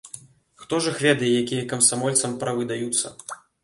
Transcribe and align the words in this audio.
Хто 0.63 0.79
ж 0.85 0.93
іх 0.93 0.97
ведае, 1.05 1.29
якія 1.43 1.69
камсамольцам 1.77 2.31
правы 2.45 2.71
даюцца. 2.77 3.19